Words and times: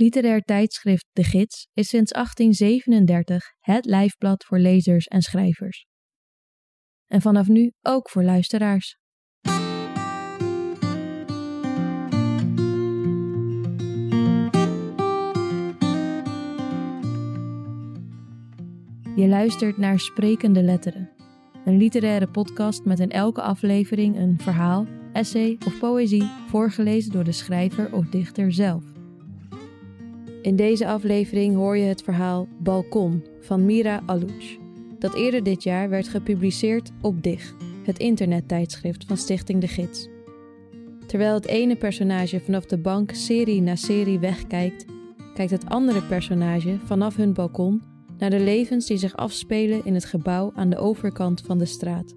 Literair 0.00 0.40
tijdschrift 0.40 1.06
De 1.12 1.24
Gids 1.24 1.68
is 1.72 1.88
sinds 1.88 2.12
1837 2.12 3.52
het 3.58 3.84
lijfblad 3.84 4.44
voor 4.44 4.58
lezers 4.58 5.06
en 5.06 5.22
schrijvers. 5.22 5.86
En 7.06 7.20
vanaf 7.20 7.48
nu 7.48 7.72
ook 7.82 8.10
voor 8.10 8.22
luisteraars. 8.22 8.98
Je 19.16 19.26
luistert 19.28 19.76
naar 19.76 20.00
Sprekende 20.00 20.62
Letteren, 20.62 21.10
een 21.64 21.76
literaire 21.76 22.28
podcast 22.28 22.84
met 22.84 22.98
in 22.98 23.10
elke 23.10 23.42
aflevering 23.42 24.16
een 24.16 24.38
verhaal, 24.40 24.86
essay 25.12 25.58
of 25.66 25.78
poëzie 25.78 26.30
voorgelezen 26.48 27.12
door 27.12 27.24
de 27.24 27.32
schrijver 27.32 27.92
of 27.92 28.06
dichter 28.06 28.52
zelf. 28.52 28.97
In 30.42 30.56
deze 30.56 30.86
aflevering 30.86 31.54
hoor 31.54 31.76
je 31.76 31.84
het 31.84 32.02
verhaal 32.02 32.48
Balkon 32.58 33.24
van 33.40 33.64
Mira 33.64 34.02
Alouch, 34.06 34.56
dat 34.98 35.14
eerder 35.14 35.42
dit 35.42 35.62
jaar 35.62 35.88
werd 35.88 36.08
gepubliceerd 36.08 36.90
op 37.00 37.22
DIG, 37.22 37.54
het 37.84 37.98
internettijdschrift 37.98 39.04
van 39.04 39.16
Stichting 39.16 39.60
De 39.60 39.68
Gids. 39.68 40.08
Terwijl 41.06 41.34
het 41.34 41.46
ene 41.46 41.76
personage 41.76 42.40
vanaf 42.40 42.66
de 42.66 42.78
bank 42.78 43.10
serie 43.10 43.60
na 43.60 43.76
serie 43.76 44.18
wegkijkt, 44.18 44.84
kijkt 45.34 45.50
het 45.50 45.68
andere 45.68 46.02
personage 46.02 46.78
vanaf 46.84 47.16
hun 47.16 47.32
balkon 47.32 47.82
naar 48.18 48.30
de 48.30 48.40
levens 48.40 48.86
die 48.86 48.96
zich 48.96 49.16
afspelen 49.16 49.84
in 49.84 49.94
het 49.94 50.04
gebouw 50.04 50.52
aan 50.54 50.70
de 50.70 50.78
overkant 50.78 51.40
van 51.40 51.58
de 51.58 51.66
straat. 51.66 52.14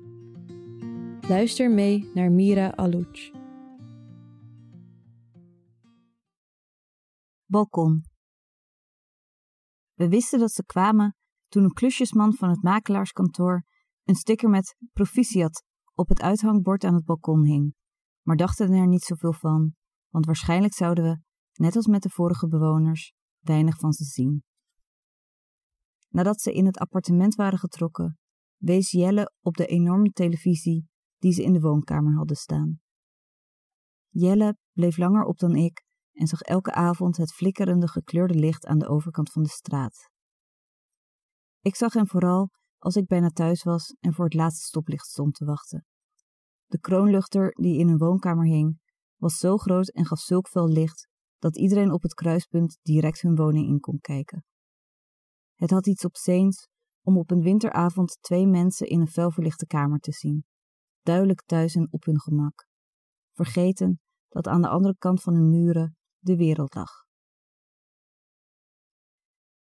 Luister 1.28 1.72
mee 1.72 2.10
naar 2.14 2.32
Mira 2.32 2.74
Alouch. 2.76 3.32
Balkon. 7.46 8.11
We 10.02 10.10
wisten 10.10 10.40
dat 10.40 10.52
ze 10.52 10.66
kwamen 10.66 11.16
toen 11.48 11.64
een 11.64 11.74
klusjesman 11.74 12.34
van 12.34 12.50
het 12.50 12.62
makelaarskantoor 12.62 13.64
een 14.04 14.16
sticker 14.16 14.50
met 14.50 14.76
proficiat 14.94 15.64
op 15.94 16.10
het 16.10 16.22
uithangbord 16.22 16.84
aan 16.84 16.94
het 16.94 17.06
balkon 17.06 17.44
hing, 17.44 17.74
maar 18.22 18.36
dachten 18.36 18.72
er 18.72 18.88
niet 18.88 19.04
zoveel 19.04 19.34
van, 19.34 19.76
want 20.10 20.26
waarschijnlijk 20.26 20.74
zouden 20.74 21.04
we, 21.04 21.20
net 21.54 21.76
als 21.76 21.88
met 21.88 22.02
de 22.02 22.10
vorige 22.10 22.48
bewoners, 22.48 23.14
weinig 23.40 23.80
van 23.80 23.94
ze 23.94 24.04
zien. 24.04 24.44
Nadat 26.10 26.42
ze 26.42 26.54
in 26.54 26.66
het 26.66 26.78
appartement 26.78 27.36
waren 27.36 27.60
getrokken, 27.60 28.20
wees 28.58 28.92
Jelle 28.92 29.34
op 29.42 29.56
de 29.56 29.66
enorme 29.66 30.10
televisie 30.10 30.88
die 31.18 31.34
ze 31.34 31.44
in 31.44 31.54
de 31.54 31.60
woonkamer 31.60 32.16
hadden 32.16 32.38
staan. 32.38 32.80
Jelle 34.10 34.58
bleef 34.72 34.98
langer 34.98 35.24
op 35.24 35.38
dan 35.38 35.56
ik 35.56 35.84
en 36.14 36.28
zag 36.28 36.42
elke 36.42 36.72
avond 36.72 37.18
het 37.18 37.34
flikkerende 37.34 37.88
gekleurde 37.88 38.34
licht 38.34 38.66
aan 38.66 38.80
de 38.80 38.88
overkant 38.88 39.32
van 39.32 39.44
de 39.44 39.50
straat. 39.50 40.10
Ik 41.60 41.76
zag 41.76 41.94
hem 41.94 42.08
vooral 42.08 42.50
als 42.78 42.96
ik 42.96 43.08
bijna 43.08 43.30
thuis 43.30 43.64
was 43.64 43.96
en 44.00 44.14
voor 44.14 44.26
het 44.26 44.34
laatste 44.34 44.66
stoplicht 44.66 45.06
stond 45.06 45.34
te 45.34 45.46
wachten. 45.46 45.86
De 46.66 46.80
kroonluchter 46.80 47.52
die 47.54 47.80
in 47.80 47.88
een 47.88 47.98
woonkamer 47.98 48.46
hing, 48.46 48.80
was 49.16 49.38
zo 49.38 49.58
groot 49.58 49.90
en 49.90 50.06
gaf 50.06 50.20
zulk 50.20 50.48
veel 50.48 50.68
licht 50.68 51.08
dat 51.38 51.58
iedereen 51.58 51.92
op 51.92 52.02
het 52.02 52.14
kruispunt 52.14 52.80
direct 52.82 53.22
hun 53.22 53.36
woning 53.36 53.68
in 53.68 53.80
kon 53.80 54.00
kijken. 54.00 54.46
Het 55.56 55.70
had 55.70 55.88
iets 55.88 56.06
opzeens 56.06 56.68
om 57.02 57.18
op 57.18 57.32
een 57.32 57.42
winteravond 57.42 58.18
twee 58.22 58.48
mensen 58.48 58.88
in 58.88 59.02
een 59.02 59.08
felverlichte 59.08 59.66
kamer 59.66 60.00
te 60.00 60.12
zien, 60.12 60.46
duidelijk 61.02 61.44
thuis 61.46 61.76
en 61.76 61.88
op 61.92 62.04
hun 62.04 62.20
gemak, 62.20 62.68
vergeten 63.34 64.00
dat 64.30 64.48
aan 64.48 64.62
de 64.62 64.68
andere 64.68 64.96
kant 64.98 65.22
van 65.22 65.34
de 65.34 65.40
muren 65.40 65.96
de 66.22 66.36
wereld 66.36 66.76
lag. 66.76 66.92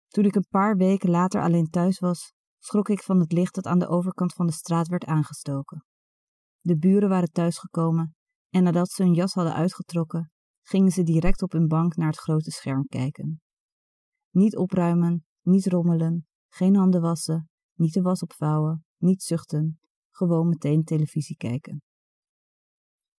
Toen 0.08 0.24
ik 0.24 0.34
een 0.34 0.48
paar 0.48 0.76
weken 0.76 1.10
later 1.10 1.42
alleen 1.42 1.70
thuis 1.70 1.98
was, 1.98 2.32
schrok 2.58 2.88
ik 2.88 3.02
van 3.02 3.20
het 3.20 3.32
licht 3.32 3.54
dat 3.54 3.66
aan 3.66 3.78
de 3.78 3.88
overkant 3.88 4.32
van 4.32 4.46
de 4.46 4.52
straat 4.52 4.88
werd 4.88 5.04
aangestoken. 5.04 5.84
De 6.60 6.78
buren 6.78 7.08
waren 7.08 7.32
thuisgekomen 7.32 8.14
en 8.48 8.62
nadat 8.62 8.90
ze 8.90 9.02
hun 9.02 9.14
jas 9.14 9.34
hadden 9.34 9.54
uitgetrokken, 9.54 10.30
gingen 10.62 10.90
ze 10.90 11.02
direct 11.02 11.42
op 11.42 11.52
hun 11.52 11.68
bank 11.68 11.96
naar 11.96 12.08
het 12.08 12.18
grote 12.18 12.50
scherm 12.50 12.86
kijken. 12.86 13.40
Niet 14.30 14.56
opruimen, 14.56 15.26
niet 15.40 15.66
rommelen, 15.66 16.26
geen 16.48 16.76
handen 16.76 17.00
wassen, 17.00 17.48
niet 17.74 17.92
de 17.92 18.02
was 18.02 18.22
opvouwen, 18.22 18.84
niet 18.96 19.22
zuchten, 19.22 19.80
gewoon 20.10 20.48
meteen 20.48 20.84
televisie 20.84 21.36
kijken. 21.36 21.82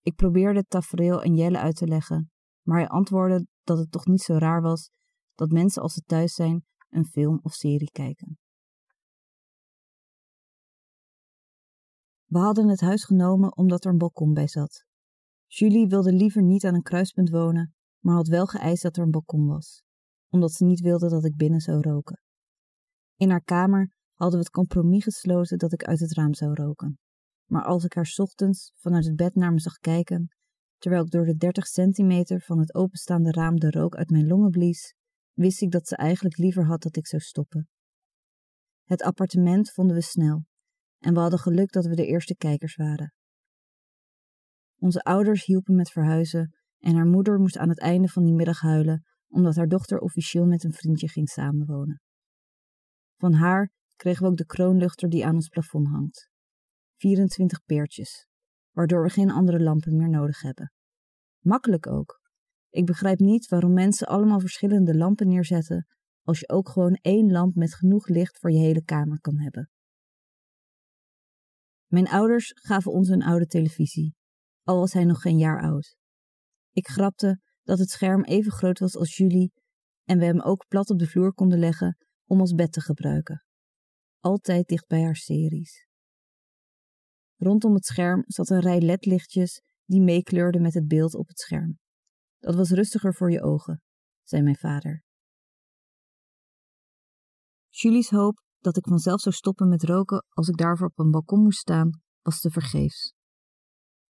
Ik 0.01 0.15
probeerde 0.15 0.59
het 0.59 0.69
tafereel 0.69 1.23
en 1.23 1.35
Jelle 1.35 1.59
uit 1.59 1.75
te 1.75 1.87
leggen, 1.87 2.31
maar 2.65 2.77
hij 2.77 2.87
antwoordde 2.87 3.47
dat 3.63 3.77
het 3.77 3.91
toch 3.91 4.05
niet 4.05 4.21
zo 4.21 4.37
raar 4.37 4.61
was 4.61 4.91
dat 5.35 5.51
mensen 5.51 5.81
als 5.81 5.93
ze 5.93 6.01
thuis 6.01 6.33
zijn 6.33 6.65
een 6.89 7.05
film 7.05 7.39
of 7.43 7.53
serie 7.53 7.91
kijken. 7.91 8.37
We 12.25 12.37
hadden 12.37 12.67
het 12.67 12.81
huis 12.81 13.03
genomen 13.03 13.57
omdat 13.57 13.85
er 13.85 13.91
een 13.91 13.97
balkon 13.97 14.33
bij 14.33 14.47
zat. 14.47 14.85
Julie 15.47 15.87
wilde 15.87 16.13
liever 16.13 16.43
niet 16.43 16.65
aan 16.65 16.73
een 16.73 16.81
kruispunt 16.81 17.29
wonen, 17.29 17.73
maar 17.99 18.15
had 18.15 18.27
wel 18.27 18.45
geëist 18.45 18.83
dat 18.83 18.97
er 18.97 19.03
een 19.03 19.11
balkon 19.11 19.47
was, 19.47 19.83
omdat 20.29 20.51
ze 20.51 20.65
niet 20.65 20.79
wilde 20.79 21.09
dat 21.09 21.25
ik 21.25 21.35
binnen 21.35 21.59
zou 21.59 21.81
roken. 21.81 22.19
In 23.15 23.29
haar 23.29 23.43
kamer 23.43 23.93
hadden 24.13 24.39
we 24.39 24.45
het 24.45 24.53
compromis 24.53 25.03
gesloten 25.03 25.57
dat 25.57 25.73
ik 25.73 25.83
uit 25.83 25.99
het 25.99 26.13
raam 26.13 26.33
zou 26.33 26.53
roken. 26.53 26.99
Maar 27.45 27.63
als 27.63 27.83
ik 27.83 27.93
haar 27.93 28.13
ochtends 28.15 28.71
vanuit 28.75 29.05
het 29.05 29.15
bed 29.15 29.35
naar 29.35 29.53
me 29.53 29.59
zag 29.59 29.77
kijken, 29.77 30.34
terwijl 30.85 31.05
ik 31.05 31.11
door 31.11 31.25
de 31.25 31.35
30 31.35 31.67
centimeter 31.67 32.41
van 32.41 32.59
het 32.59 32.75
openstaande 32.75 33.31
raam 33.31 33.59
de 33.59 33.69
rook 33.69 33.95
uit 33.95 34.09
mijn 34.09 34.27
longen 34.27 34.49
blies, 34.49 34.93
wist 35.33 35.61
ik 35.61 35.71
dat 35.71 35.87
ze 35.87 35.95
eigenlijk 35.95 36.37
liever 36.37 36.65
had 36.65 36.81
dat 36.81 36.95
ik 36.95 37.07
zou 37.07 37.21
stoppen. 37.21 37.67
Het 38.83 39.01
appartement 39.01 39.71
vonden 39.71 39.95
we 39.95 40.01
snel, 40.01 40.45
en 40.99 41.13
we 41.13 41.19
hadden 41.19 41.39
geluk 41.39 41.71
dat 41.71 41.85
we 41.85 41.95
de 41.95 42.05
eerste 42.05 42.35
kijkers 42.35 42.75
waren. 42.75 43.13
Onze 44.79 45.01
ouders 45.01 45.45
hielpen 45.45 45.75
met 45.75 45.91
verhuizen 45.91 46.55
en 46.79 46.95
haar 46.95 47.07
moeder 47.07 47.39
moest 47.39 47.57
aan 47.57 47.69
het 47.69 47.79
einde 47.79 48.07
van 48.07 48.23
die 48.23 48.33
middag 48.33 48.59
huilen 48.59 49.05
omdat 49.27 49.55
haar 49.55 49.67
dochter 49.67 49.99
officieel 49.99 50.45
met 50.45 50.63
een 50.63 50.73
vriendje 50.73 51.07
ging 51.07 51.29
samenwonen. 51.29 52.01
Van 53.17 53.33
haar 53.33 53.69
kregen 53.95 54.23
we 54.23 54.29
ook 54.29 54.37
de 54.37 54.45
kroonluchter 54.45 55.09
die 55.09 55.25
aan 55.25 55.35
ons 55.35 55.47
plafond 55.47 55.87
hangt. 55.87 56.29
24 56.97 57.63
peertjes, 57.63 58.27
waardoor 58.71 59.03
we 59.03 59.09
geen 59.09 59.31
andere 59.31 59.59
lampen 59.59 59.95
meer 59.95 60.09
nodig 60.09 60.41
hebben. 60.41 60.74
Makkelijk 61.45 61.87
ook. 61.87 62.21
Ik 62.69 62.85
begrijp 62.85 63.19
niet 63.19 63.47
waarom 63.47 63.73
mensen 63.73 64.07
allemaal 64.07 64.39
verschillende 64.39 64.95
lampen 64.95 65.27
neerzetten 65.27 65.87
als 66.23 66.39
je 66.39 66.49
ook 66.49 66.69
gewoon 66.69 66.93
één 67.01 67.31
lamp 67.31 67.55
met 67.55 67.75
genoeg 67.75 68.07
licht 68.07 68.39
voor 68.39 68.51
je 68.51 68.57
hele 68.57 68.83
kamer 68.83 69.19
kan 69.21 69.39
hebben. 69.39 69.69
Mijn 71.87 72.07
ouders 72.07 72.51
gaven 72.55 72.91
ons 72.91 73.09
een 73.09 73.23
oude 73.23 73.45
televisie, 73.45 74.15
al 74.63 74.79
was 74.79 74.93
hij 74.93 75.03
nog 75.03 75.21
geen 75.21 75.37
jaar 75.37 75.61
oud. 75.61 75.97
Ik 76.71 76.87
grapte 76.87 77.41
dat 77.63 77.79
het 77.79 77.89
scherm 77.89 78.23
even 78.23 78.51
groot 78.51 78.79
was 78.79 78.95
als 78.95 79.17
Julie 79.17 79.53
en 80.03 80.19
we 80.19 80.25
hem 80.25 80.41
ook 80.41 80.67
plat 80.67 80.89
op 80.89 80.99
de 80.99 81.07
vloer 81.07 81.33
konden 81.33 81.59
leggen 81.59 81.97
om 82.25 82.39
als 82.39 82.53
bed 82.53 82.71
te 82.71 82.81
gebruiken. 82.81 83.45
Altijd 84.19 84.67
dicht 84.67 84.87
bij 84.87 85.03
haar 85.03 85.15
series. 85.15 85.87
Rondom 87.35 87.73
het 87.73 87.85
scherm 87.85 88.23
zat 88.27 88.49
een 88.49 88.59
rij 88.59 88.81
ledlichtjes 88.81 89.61
die 89.85 90.01
meekleurden 90.01 90.61
met 90.61 90.73
het 90.73 90.87
beeld 90.87 91.15
op 91.15 91.27
het 91.27 91.39
scherm. 91.39 91.77
Dat 92.39 92.55
was 92.55 92.69
rustiger 92.69 93.13
voor 93.13 93.31
je 93.31 93.41
ogen, 93.41 93.81
zei 94.23 94.41
mijn 94.41 94.55
vader. 94.55 95.03
Julie's 97.69 98.09
hoop 98.09 98.43
dat 98.59 98.77
ik 98.77 98.87
vanzelf 98.87 99.21
zou 99.21 99.35
stoppen 99.35 99.69
met 99.69 99.83
roken 99.83 100.25
als 100.29 100.47
ik 100.47 100.57
daarvoor 100.57 100.87
op 100.87 100.99
een 100.99 101.11
balkon 101.11 101.41
moest 101.43 101.59
staan, 101.59 101.89
was 102.21 102.39
te 102.39 102.49
vergeefs. 102.49 103.13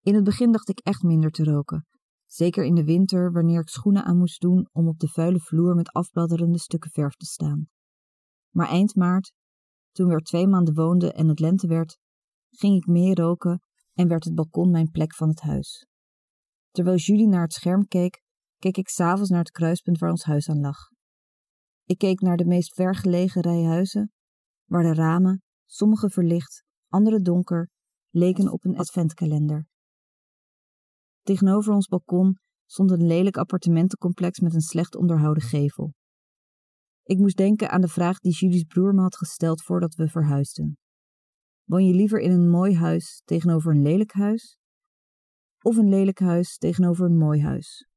In 0.01 0.15
het 0.15 0.23
begin 0.23 0.51
dacht 0.51 0.69
ik 0.69 0.79
echt 0.79 1.01
minder 1.01 1.31
te 1.31 1.43
roken, 1.43 1.87
zeker 2.25 2.63
in 2.63 2.75
de 2.75 2.83
winter 2.83 3.31
wanneer 3.31 3.59
ik 3.59 3.69
schoenen 3.69 4.03
aan 4.03 4.17
moest 4.17 4.41
doen 4.41 4.69
om 4.71 4.87
op 4.87 4.99
de 4.99 5.07
vuile 5.07 5.39
vloer 5.39 5.75
met 5.75 5.91
afbladderende 5.91 6.59
stukken 6.59 6.91
verf 6.91 7.15
te 7.15 7.25
staan. 7.25 7.67
Maar 8.49 8.67
eind 8.67 8.95
maart, 8.95 9.33
toen 9.91 10.07
we 10.07 10.13
er 10.13 10.21
twee 10.21 10.47
maanden 10.47 10.73
woonden 10.73 11.13
en 11.13 11.27
het 11.27 11.39
lente 11.39 11.67
werd, 11.67 11.97
ging 12.49 12.75
ik 12.75 12.87
meer 12.87 13.15
roken 13.15 13.61
en 13.95 14.07
werd 14.07 14.23
het 14.23 14.35
balkon 14.35 14.71
mijn 14.71 14.91
plek 14.91 15.15
van 15.15 15.29
het 15.29 15.41
huis. 15.41 15.87
Terwijl 16.71 16.97
Julie 16.97 17.27
naar 17.27 17.41
het 17.41 17.53
scherm 17.53 17.87
keek, 17.87 18.21
keek 18.57 18.77
ik 18.77 18.89
s'avonds 18.89 19.29
naar 19.29 19.39
het 19.39 19.51
kruispunt 19.51 19.99
waar 19.99 20.09
ons 20.09 20.23
huis 20.23 20.49
aan 20.49 20.59
lag. 20.59 20.77
Ik 21.85 21.97
keek 21.97 22.19
naar 22.19 22.37
de 22.37 22.45
meest 22.45 22.73
vergelegen 22.73 23.41
rij 23.41 23.63
huizen, 23.63 24.11
waar 24.65 24.83
de 24.83 24.93
ramen, 24.93 25.43
sommige 25.65 26.09
verlicht, 26.09 26.63
andere 26.87 27.21
donker, 27.21 27.69
leken 28.09 28.51
op 28.51 28.65
een 28.65 28.77
adventkalender. 28.77 29.67
Tegenover 31.21 31.73
ons 31.73 31.87
balkon 31.87 32.37
stond 32.65 32.91
een 32.91 33.07
lelijk 33.07 33.37
appartementencomplex 33.37 34.39
met 34.39 34.53
een 34.53 34.61
slecht 34.61 34.95
onderhouden 34.95 35.43
gevel. 35.43 35.93
Ik 37.03 37.17
moest 37.17 37.37
denken 37.37 37.69
aan 37.69 37.81
de 37.81 37.87
vraag 37.87 38.19
die 38.19 38.33
Julie's 38.33 38.63
broer 38.63 38.93
me 38.93 39.01
had 39.01 39.17
gesteld 39.17 39.63
voordat 39.63 39.95
we 39.95 40.07
verhuisden. 40.07 40.77
Woon 41.65 41.85
je 41.85 41.93
liever 41.93 42.19
in 42.19 42.31
een 42.31 42.49
mooi 42.49 42.75
huis 42.75 43.21
tegenover 43.23 43.71
een 43.71 43.81
lelijk 43.81 44.13
huis? 44.13 44.57
Of 45.61 45.77
een 45.77 45.89
lelijk 45.89 46.19
huis 46.19 46.57
tegenover 46.57 47.05
een 47.05 47.17
mooi 47.17 47.41
huis? 47.41 47.87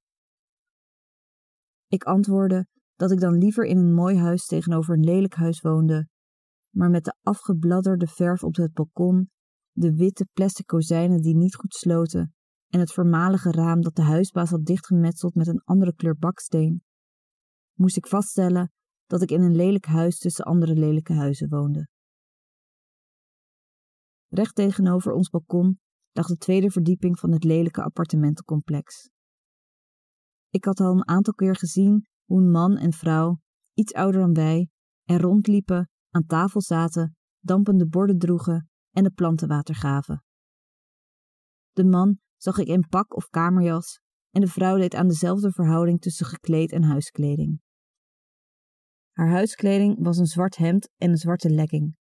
Ik 1.86 2.04
antwoordde 2.04 2.66
dat 2.94 3.10
ik 3.10 3.20
dan 3.20 3.38
liever 3.38 3.64
in 3.64 3.76
een 3.76 3.94
mooi 3.94 4.18
huis 4.18 4.46
tegenover 4.46 4.94
een 4.94 5.04
lelijk 5.04 5.34
huis 5.34 5.60
woonde, 5.60 6.08
maar 6.74 6.90
met 6.90 7.04
de 7.04 7.14
afgebladderde 7.22 8.06
verf 8.06 8.42
op 8.42 8.56
het 8.56 8.72
balkon, 8.72 9.30
de 9.72 9.94
witte 9.94 10.26
plastic 10.32 10.66
kozijnen 10.66 11.20
die 11.20 11.36
niet 11.36 11.54
goed 11.54 11.74
sloten 11.74 12.34
en 12.68 12.80
het 12.80 12.92
voormalige 12.92 13.50
raam 13.50 13.80
dat 13.80 13.96
de 13.96 14.02
huisbaas 14.02 14.50
had 14.50 14.64
dichtgemetseld 14.64 15.34
met 15.34 15.46
een 15.46 15.62
andere 15.64 15.94
kleur 15.94 16.16
baksteen, 16.18 16.82
moest 17.74 17.96
ik 17.96 18.06
vaststellen 18.06 18.72
dat 19.06 19.22
ik 19.22 19.30
in 19.30 19.40
een 19.40 19.56
lelijk 19.56 19.86
huis 19.86 20.18
tussen 20.18 20.44
andere 20.44 20.74
lelijke 20.74 21.12
huizen 21.12 21.48
woonde. 21.48 21.88
Recht 24.28 24.54
tegenover 24.54 25.12
ons 25.12 25.30
balkon 25.30 25.78
lag 26.12 26.26
de 26.26 26.36
tweede 26.36 26.70
verdieping 26.70 27.18
van 27.18 27.32
het 27.32 27.44
lelijke 27.44 27.82
appartementencomplex. 27.82 29.10
Ik 30.50 30.64
had 30.64 30.80
al 30.80 30.92
een 30.92 31.08
aantal 31.08 31.34
keer 31.34 31.56
gezien 31.56 32.06
hoe 32.24 32.40
een 32.40 32.50
man 32.50 32.76
en 32.76 32.92
vrouw, 32.92 33.40
iets 33.74 33.92
ouder 33.92 34.20
dan 34.20 34.34
wij, 34.34 34.68
er 35.04 35.20
rondliepen, 35.20 35.90
aan 36.10 36.26
tafel 36.26 36.62
zaten, 36.62 37.16
dampende 37.38 37.86
borden 37.86 38.18
droegen 38.18 38.68
en 38.90 39.04
de 39.04 39.10
planten 39.10 39.48
water 39.48 39.74
gaven. 39.74 40.22
De 41.72 41.84
man 41.84 42.18
zag 42.36 42.58
ik 42.58 42.66
in 42.66 42.88
pak 42.88 43.16
of 43.16 43.28
kamerjas 43.28 44.00
en 44.30 44.40
de 44.40 44.46
vrouw 44.46 44.76
deed 44.76 44.94
aan 44.94 45.08
dezelfde 45.08 45.52
verhouding 45.52 46.00
tussen 46.00 46.26
gekleed 46.26 46.72
en 46.72 46.82
huiskleding. 46.82 47.60
Haar 49.12 49.28
huiskleding 49.28 50.04
was 50.04 50.18
een 50.18 50.26
zwart 50.26 50.56
hemd 50.56 50.88
en 50.96 51.10
een 51.10 51.16
zwarte 51.16 51.50
legging, 51.50 51.96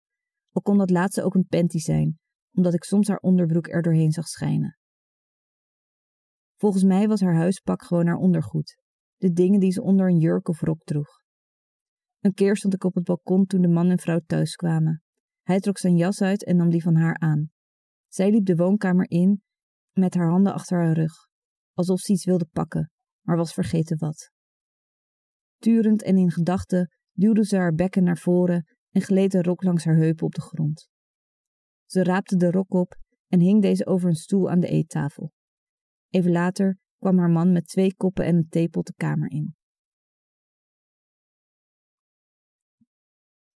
al 0.57 0.63
kon 0.63 0.77
dat 0.77 0.89
laatste 0.89 1.23
ook 1.23 1.35
een 1.35 1.47
panty 1.47 1.77
zijn, 1.77 2.19
omdat 2.51 2.73
ik 2.73 2.83
soms 2.83 3.07
haar 3.07 3.17
onderbroek 3.17 3.67
er 3.67 3.81
doorheen 3.81 4.11
zag 4.11 4.27
schijnen. 4.27 4.77
Volgens 6.55 6.83
mij 6.83 7.07
was 7.07 7.21
haar 7.21 7.35
huispak 7.35 7.83
gewoon 7.83 8.07
haar 8.07 8.15
ondergoed, 8.15 8.77
de 9.15 9.31
dingen 9.31 9.59
die 9.59 9.71
ze 9.71 9.81
onder 9.81 10.07
een 10.07 10.17
jurk 10.17 10.47
of 10.47 10.61
rok 10.61 10.83
droeg. 10.83 11.21
Een 12.19 12.33
keer 12.33 12.57
stond 12.57 12.73
ik 12.73 12.83
op 12.83 12.95
het 12.95 13.03
balkon 13.03 13.45
toen 13.45 13.61
de 13.61 13.67
man 13.67 13.89
en 13.89 13.99
vrouw 13.99 14.19
thuis 14.25 14.55
kwamen. 14.55 15.03
Hij 15.43 15.59
trok 15.59 15.77
zijn 15.77 15.97
jas 15.97 16.21
uit 16.21 16.43
en 16.43 16.55
nam 16.55 16.69
die 16.69 16.83
van 16.83 16.95
haar 16.95 17.17
aan. 17.17 17.49
Zij 18.07 18.31
liep 18.31 18.45
de 18.45 18.55
woonkamer 18.55 19.09
in 19.09 19.41
met 19.91 20.13
haar 20.13 20.29
handen 20.29 20.53
achter 20.53 20.77
haar 20.77 20.93
rug, 20.93 21.13
alsof 21.73 21.99
ze 21.99 22.13
iets 22.13 22.25
wilde 22.25 22.47
pakken, 22.51 22.91
maar 23.21 23.37
was 23.37 23.53
vergeten 23.53 23.97
wat. 23.97 24.31
Turend 25.57 26.03
en 26.03 26.17
in 26.17 26.31
gedachten 26.31 26.91
duwde 27.11 27.45
ze 27.45 27.55
haar 27.57 27.73
bekken 27.73 28.03
naar 28.03 28.17
voren 28.17 28.76
en 28.97 29.03
gleed 29.03 29.31
de 29.31 29.41
rok 29.41 29.63
langs 29.63 29.85
haar 29.85 29.95
heupen 29.95 30.25
op 30.25 30.33
de 30.33 30.41
grond. 30.41 30.89
Ze 31.85 32.03
raapte 32.03 32.35
de 32.35 32.51
rok 32.51 32.73
op 32.73 32.95
en 33.27 33.39
hing 33.39 33.61
deze 33.61 33.85
over 33.85 34.09
een 34.09 34.15
stoel 34.15 34.49
aan 34.49 34.59
de 34.59 34.67
eettafel. 34.67 35.31
Even 36.09 36.31
later 36.31 36.77
kwam 36.97 37.17
haar 37.17 37.29
man 37.29 37.51
met 37.51 37.67
twee 37.67 37.95
koppen 37.95 38.25
en 38.25 38.35
een 38.35 38.47
theepot 38.49 38.85
de 38.85 38.93
kamer 38.93 39.31
in. 39.31 39.55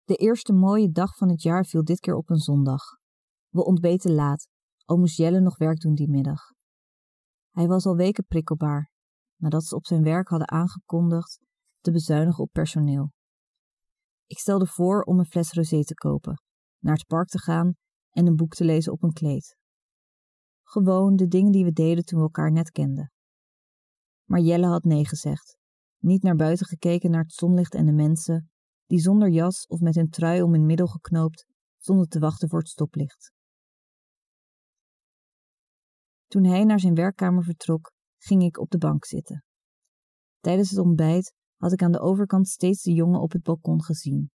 De 0.04 0.16
eerste 0.16 0.54
mooie 0.54 0.92
dag 0.92 1.16
van 1.18 1.30
het 1.30 1.42
jaar 1.42 1.66
viel 1.66 1.84
dit 1.84 2.00
keer 2.00 2.16
op 2.16 2.30
een 2.30 2.38
zondag. 2.38 2.84
We 3.50 3.66
ontbeten 3.66 4.14
laat, 4.14 4.48
al 4.86 4.98
moest 4.98 5.18
Jelle 5.18 5.40
nog 5.40 5.58
werk 5.58 5.80
doen 5.80 5.96
die 5.96 6.10
middag. 6.10 6.42
Hij 7.50 7.68
was 7.68 7.86
al 7.86 7.96
weken 7.96 8.26
prikkelbaar, 8.26 8.92
nadat 9.36 9.64
ze 9.66 9.76
op 9.76 9.86
zijn 9.86 10.04
werk 10.04 10.28
hadden 10.28 10.52
aangekondigd 10.52 11.40
te 11.80 11.92
bezuinigen 11.92 12.44
op 12.44 12.52
personeel. 12.52 13.12
Ik 14.31 14.39
stelde 14.39 14.68
voor 14.68 15.01
om 15.01 15.19
een 15.19 15.25
fles 15.25 15.51
rosé 15.51 15.83
te 15.83 15.94
kopen, 15.94 16.42
naar 16.80 16.95
het 16.95 17.07
park 17.07 17.28
te 17.28 17.39
gaan 17.39 17.74
en 18.10 18.28
een 18.28 18.36
boek 18.36 18.54
te 18.54 18.63
lezen 18.63 18.92
op 18.92 19.04
een 19.04 19.13
kleed. 19.13 19.56
Gewoon 20.63 21.16
de 21.16 21.28
dingen 21.28 21.51
die 21.51 21.63
we 21.63 21.72
deden 21.72 22.04
toen 22.04 22.19
we 22.19 22.25
elkaar 22.25 22.51
net 22.51 22.72
kenden. 22.72 23.12
Maar 24.25 24.39
Jelle 24.39 24.68
had 24.68 24.83
nee 24.83 25.07
gezegd, 25.07 25.57
niet 25.98 26.24
naar 26.24 26.36
buiten 26.36 26.66
gekeken 26.66 27.12
naar 27.12 27.22
het 27.22 27.33
zonlicht 27.33 27.74
en 27.74 27.86
de 27.86 27.92
mensen, 27.92 28.50
die 28.86 29.00
zonder 29.00 29.30
jas 29.30 29.66
of 29.68 29.80
met 29.80 29.95
hun 29.95 30.10
trui 30.10 30.42
om 30.42 30.51
hun 30.51 30.66
middel 30.66 30.88
geknoopt 30.88 31.45
stonden 31.77 32.07
te 32.07 32.19
wachten 32.19 32.50
voor 32.50 32.60
het 32.60 32.69
stoplicht. 32.69 33.31
Toen 36.27 36.44
hij 36.44 36.63
naar 36.63 36.80
zijn 36.80 36.95
werkkamer 36.95 37.44
vertrok, 37.44 37.92
ging 38.18 38.44
ik 38.44 38.60
op 38.60 38.69
de 38.69 38.77
bank 38.77 39.06
zitten. 39.06 39.44
Tijdens 40.39 40.69
het 40.69 40.80
ontbijt 40.80 41.34
had 41.62 41.72
ik 41.72 41.81
aan 41.81 41.92
de 41.92 42.00
overkant 42.00 42.48
steeds 42.48 42.81
de 42.81 42.94
jongen 42.94 43.22
op 43.22 43.31
het 43.31 43.44
balkon 43.44 43.84
gezien. 43.84 44.31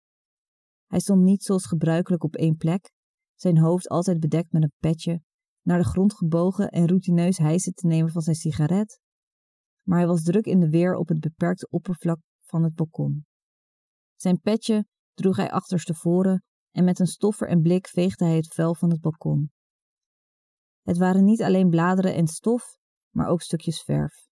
Hij 0.88 1.00
stond 1.00 1.22
niet 1.22 1.44
zoals 1.44 1.66
gebruikelijk 1.66 2.24
op 2.24 2.36
één 2.36 2.56
plek, 2.56 2.92
zijn 3.36 3.58
hoofd 3.58 3.88
altijd 3.88 4.20
bedekt 4.20 4.52
met 4.52 4.64
een 4.64 4.74
petje, 4.78 5.22
naar 5.62 5.78
de 5.78 5.86
grond 5.86 6.14
gebogen 6.14 6.70
en 6.70 6.88
routineus 6.88 7.38
hijsen 7.38 7.74
te 7.74 7.88
nemen 7.88 8.12
van 8.12 8.22
zijn 8.22 8.36
sigaret, 8.36 9.00
maar 9.88 9.98
hij 9.98 10.08
was 10.08 10.24
druk 10.24 10.46
in 10.46 10.60
de 10.60 10.70
weer 10.70 10.96
op 10.96 11.08
het 11.08 11.20
beperkte 11.20 11.68
oppervlak 11.70 12.20
van 12.42 12.64
het 12.64 12.74
balkon. 12.74 13.26
Zijn 14.16 14.40
petje 14.40 14.86
droeg 15.14 15.36
hij 15.36 15.52
achterstevoren 15.52 16.44
en 16.72 16.84
met 16.84 17.00
een 17.00 17.08
stoffer 17.08 17.48
en 17.48 17.62
blik 17.62 17.88
veegde 17.88 18.26
hij 18.26 18.36
het 18.36 18.54
vuil 18.54 18.76
van 18.76 18.90
het 18.90 19.02
balkon. 19.02 19.52
Het 20.82 20.98
waren 20.98 21.24
niet 21.24 21.42
alleen 21.42 21.70
bladeren 21.70 22.16
en 22.16 22.28
stof, 22.28 22.78
maar 23.10 23.28
ook 23.28 23.42
stukjes 23.42 23.82
verf. 23.84 24.28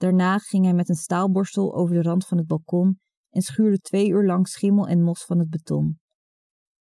Daarna 0.00 0.38
ging 0.38 0.64
hij 0.64 0.74
met 0.74 0.88
een 0.88 0.94
staalborstel 0.94 1.74
over 1.74 1.94
de 1.94 2.02
rand 2.02 2.26
van 2.26 2.38
het 2.38 2.46
balkon 2.46 3.00
en 3.30 3.42
schuurde 3.42 3.78
twee 3.78 4.08
uur 4.08 4.26
lang 4.26 4.48
schimmel 4.48 4.88
en 4.88 5.02
mos 5.02 5.24
van 5.24 5.38
het 5.38 5.50
beton. 5.50 5.98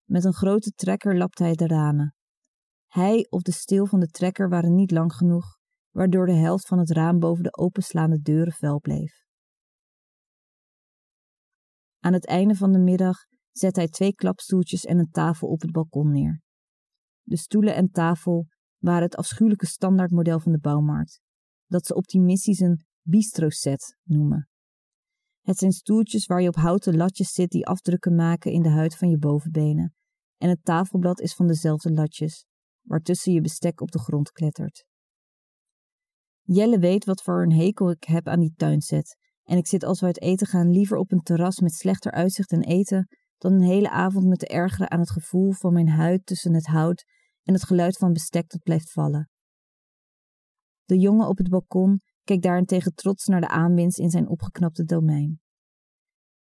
Met 0.04 0.24
een 0.24 0.34
grote 0.34 0.70
trekker 0.70 1.16
lapte 1.16 1.42
hij 1.42 1.54
de 1.54 1.66
ramen. 1.66 2.14
Hij 2.86 3.26
of 3.30 3.42
de 3.42 3.52
steel 3.52 3.86
van 3.86 4.00
de 4.00 4.06
trekker 4.06 4.48
waren 4.48 4.74
niet 4.74 4.90
lang 4.90 5.12
genoeg, 5.12 5.58
waardoor 5.90 6.26
de 6.26 6.34
helft 6.34 6.66
van 6.66 6.78
het 6.78 6.90
raam 6.90 7.18
boven 7.18 7.42
de 7.42 7.56
openslaande 7.56 8.20
deuren 8.20 8.52
vuil 8.52 8.80
bleef. 8.80 9.24
Aan 11.98 12.12
het 12.12 12.26
einde 12.26 12.54
van 12.54 12.72
de 12.72 12.78
middag 12.78 13.16
zette 13.50 13.80
hij 13.80 13.88
twee 13.88 14.14
klapstoeltjes 14.14 14.84
en 14.84 14.98
een 14.98 15.10
tafel 15.10 15.48
op 15.48 15.60
het 15.60 15.72
balkon 15.72 16.12
neer. 16.12 16.42
De 17.22 17.36
stoelen 17.36 17.74
en 17.74 17.90
tafel 17.90 18.46
waren 18.78 19.02
het 19.02 19.16
afschuwelijke 19.16 19.66
standaardmodel 19.66 20.40
van 20.40 20.52
de 20.52 20.58
bouwmarkt, 20.58 21.20
dat 21.66 21.86
ze 21.86 21.94
optimistisch 21.94 22.60
een 22.60 22.86
bistro-set 23.02 23.96
noemen. 24.02 24.48
Het 25.40 25.58
zijn 25.58 25.72
stoeltjes 25.72 26.26
waar 26.26 26.42
je 26.42 26.48
op 26.48 26.56
houten 26.56 26.96
latjes 26.96 27.32
zit 27.32 27.50
die 27.50 27.66
afdrukken 27.66 28.14
maken 28.14 28.52
in 28.52 28.62
de 28.62 28.68
huid 28.68 28.96
van 28.96 29.10
je 29.10 29.18
bovenbenen, 29.18 29.94
en 30.36 30.48
het 30.48 30.64
tafelblad 30.64 31.20
is 31.20 31.34
van 31.34 31.46
dezelfde 31.46 31.92
latjes, 31.92 32.46
waartussen 32.82 33.32
je 33.32 33.40
bestek 33.40 33.80
op 33.80 33.90
de 33.90 33.98
grond 33.98 34.30
klettert. 34.30 34.84
Jelle 36.42 36.78
weet 36.78 37.04
wat 37.04 37.22
voor 37.22 37.42
een 37.42 37.52
hekel 37.52 37.90
ik 37.90 38.04
heb 38.04 38.28
aan 38.28 38.40
die 38.40 38.54
tuinset, 38.56 39.16
en 39.42 39.56
ik 39.56 39.66
zit 39.66 39.82
als 39.82 40.00
we 40.00 40.06
uit 40.06 40.20
eten 40.20 40.46
gaan 40.46 40.70
liever 40.70 40.96
op 40.96 41.12
een 41.12 41.22
terras 41.22 41.60
met 41.60 41.72
slechter 41.72 42.12
uitzicht 42.12 42.52
en 42.52 42.62
eten 42.62 43.08
dan 43.38 43.52
een 43.52 43.62
hele 43.62 43.90
avond 43.90 44.26
met 44.26 44.38
te 44.38 44.46
ergeren 44.46 44.90
aan 44.90 45.00
het 45.00 45.10
gevoel 45.10 45.52
van 45.52 45.72
mijn 45.72 45.88
huid 45.88 46.26
tussen 46.26 46.54
het 46.54 46.66
hout 46.66 47.04
en 47.42 47.54
het 47.54 47.64
geluid 47.64 47.96
van 47.96 48.12
bestek 48.12 48.48
dat 48.48 48.62
blijft 48.62 48.92
vallen. 48.92 49.30
De 50.84 50.98
jongen 50.98 51.28
op 51.28 51.38
het 51.38 51.48
balkon 51.48 52.00
keek 52.28 52.42
daarentegen 52.42 52.94
trots 52.94 53.26
naar 53.26 53.40
de 53.40 53.48
aanwinst 53.48 53.98
in 53.98 54.10
zijn 54.10 54.28
opgeknapte 54.28 54.84
domein. 54.84 55.40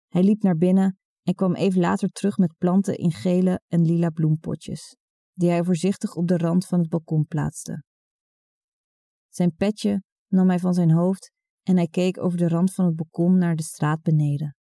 Hij 0.08 0.22
liep 0.22 0.42
naar 0.42 0.56
binnen 0.56 0.98
en 1.22 1.34
kwam 1.34 1.54
even 1.54 1.80
later 1.80 2.08
terug 2.08 2.36
met 2.36 2.54
planten 2.58 2.96
in 2.96 3.12
gele 3.12 3.60
en 3.68 3.84
lila 3.84 4.10
bloempotjes, 4.10 4.96
die 5.32 5.50
hij 5.50 5.64
voorzichtig 5.64 6.14
op 6.14 6.26
de 6.26 6.36
rand 6.36 6.66
van 6.66 6.78
het 6.78 6.88
balkon 6.88 7.26
plaatste. 7.26 7.82
Zijn 9.28 9.54
petje 9.54 10.02
nam 10.26 10.48
hij 10.48 10.58
van 10.58 10.74
zijn 10.74 10.90
hoofd 10.90 11.32
en 11.62 11.76
hij 11.76 11.88
keek 11.88 12.18
over 12.18 12.38
de 12.38 12.48
rand 12.48 12.74
van 12.74 12.84
het 12.84 12.96
balkon 12.96 13.38
naar 13.38 13.56
de 13.56 13.62
straat 13.62 14.02
beneden. 14.02 14.56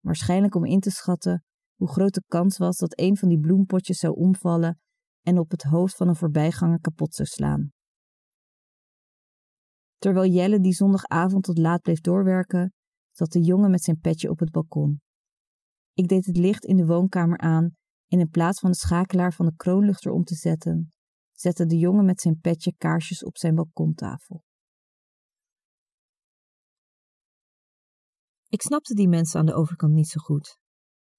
Waarschijnlijk 0.00 0.54
om 0.54 0.64
in 0.64 0.80
te 0.80 0.90
schatten 0.90 1.44
hoe 1.74 1.88
groot 1.88 2.14
de 2.14 2.22
kans 2.26 2.58
was 2.58 2.76
dat 2.76 2.98
een 3.00 3.16
van 3.16 3.28
die 3.28 3.40
bloempotjes 3.40 3.98
zou 3.98 4.14
omvallen 4.14 4.80
en 5.20 5.38
op 5.38 5.50
het 5.50 5.62
hoofd 5.62 5.96
van 5.96 6.08
een 6.08 6.16
voorbijganger 6.16 6.80
kapot 6.80 7.14
zou 7.14 7.28
slaan. 7.28 7.72
Terwijl 10.02 10.32
Jelle 10.32 10.60
die 10.60 10.72
zondagavond 10.72 11.44
tot 11.44 11.58
laat 11.58 11.82
bleef 11.82 12.00
doorwerken, 12.00 12.72
zat 13.10 13.32
de 13.32 13.40
jongen 13.40 13.70
met 13.70 13.82
zijn 13.82 13.98
petje 13.98 14.30
op 14.30 14.38
het 14.38 14.50
balkon. 14.50 15.00
Ik 15.92 16.08
deed 16.08 16.26
het 16.26 16.36
licht 16.36 16.64
in 16.64 16.76
de 16.76 16.86
woonkamer 16.86 17.38
aan 17.38 17.76
en 18.08 18.20
in 18.20 18.28
plaats 18.28 18.60
van 18.60 18.70
de 18.70 18.76
schakelaar 18.76 19.32
van 19.32 19.46
de 19.46 19.54
kroonluchter 19.56 20.12
om 20.12 20.24
te 20.24 20.34
zetten, 20.34 20.92
zette 21.32 21.66
de 21.66 21.78
jongen 21.78 22.04
met 22.04 22.20
zijn 22.20 22.38
petje 22.40 22.74
kaarsjes 22.76 23.24
op 23.24 23.38
zijn 23.38 23.54
balkontafel. 23.54 24.42
Ik 28.48 28.62
snapte 28.62 28.94
die 28.94 29.08
mensen 29.08 29.40
aan 29.40 29.46
de 29.46 29.54
overkant 29.54 29.92
niet 29.92 30.08
zo 30.08 30.20
goed. 30.20 30.58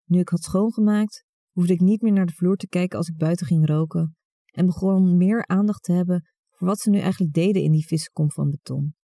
Nu 0.03 0.19
ik 0.19 0.29
had 0.29 0.43
schoongemaakt, 0.43 1.23
hoefde 1.51 1.73
ik 1.73 1.79
niet 1.79 2.01
meer 2.01 2.13
naar 2.13 2.25
de 2.25 2.33
vloer 2.33 2.55
te 2.55 2.67
kijken 2.67 2.97
als 2.97 3.07
ik 3.07 3.17
buiten 3.17 3.45
ging 3.45 3.67
roken 3.67 4.15
en 4.45 4.65
begon 4.65 5.17
meer 5.17 5.45
aandacht 5.47 5.83
te 5.83 5.91
hebben 5.91 6.32
wat 6.65 6.79
ze 6.79 6.89
nu 6.89 6.99
eigenlijk 6.99 7.33
deden 7.33 7.61
in 7.61 7.71
die 7.71 7.85
vissenkom 7.85 8.31
van 8.31 8.49
beton. 8.49 8.95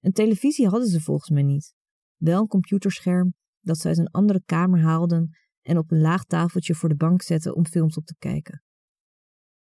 Een 0.00 0.12
televisie 0.12 0.68
hadden 0.68 0.88
ze 0.88 1.00
volgens 1.00 1.30
mij 1.30 1.42
niet, 1.42 1.74
wel 2.16 2.40
een 2.40 2.46
computerscherm 2.46 3.34
dat 3.60 3.78
ze 3.78 3.88
uit 3.88 3.98
een 3.98 4.10
andere 4.10 4.42
kamer 4.44 4.80
haalden 4.80 5.30
en 5.62 5.78
op 5.78 5.90
een 5.90 6.00
laag 6.00 6.24
tafeltje 6.24 6.74
voor 6.74 6.88
de 6.88 6.96
bank 6.96 7.22
zetten 7.22 7.54
om 7.54 7.66
films 7.66 7.96
op 7.96 8.04
te 8.04 8.16
kijken. 8.18 8.62